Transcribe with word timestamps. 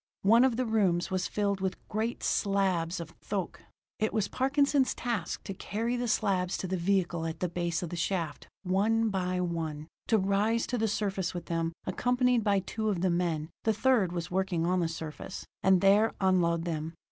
One 0.23 0.43
of 0.43 0.55
the 0.57 0.65
rooms 0.65 1.11
was 1.11 1.27
filled 1.27 1.61
with 1.61 1.77
great 1.87 2.23
slabs 2.23 2.99
of 2.99 3.11
thoque; 3.21 3.61
it 3.99 4.11
was 4.11 4.27
Parkinson's 4.27 4.95
task 4.95 5.43
to 5.43 5.53
carry 5.53 5.95
the 5.95 6.07
slabs 6.07 6.57
to 6.57 6.67
the 6.67 6.75
vehicle 6.75 7.27
at 7.27 7.39
the 7.39 7.47
base 7.47 7.83
of 7.83 7.91
the 7.91 7.95
shaft, 7.95 8.47
one 8.63 9.09
by 9.09 9.39
one; 9.41 9.85
to 10.07 10.17
rise 10.17 10.65
to 10.65 10.79
the 10.79 10.87
surface 10.87 11.35
with 11.35 11.45
them, 11.45 11.73
accompanied 11.85 12.43
by 12.43 12.61
two 12.61 12.89
of 12.89 13.01
the 13.01 13.11
men 13.11 13.51
the 13.63 13.73
third 13.73 14.11
was 14.11 14.31
working 14.31 14.65
on 14.65 14.79
the 14.79 14.87
surface 14.87 15.45
and 15.61 15.81
there 15.81 16.15
unload 16.19 16.65
them. 16.65 16.95